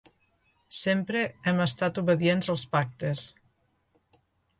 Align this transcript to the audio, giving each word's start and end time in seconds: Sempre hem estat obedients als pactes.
Sempre 0.77 1.19
hem 1.51 1.61
estat 1.65 1.99
obedients 2.03 2.49
als 2.55 2.63
pactes. 2.77 3.27